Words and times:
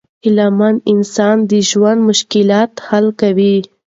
هیله 0.23 0.47
مند 0.57 0.79
انسان 0.93 1.37
د 1.49 1.51
ژوند 1.69 1.99
مشکلات 2.09 2.71
حل 2.87 3.05
کوي. 3.21 3.55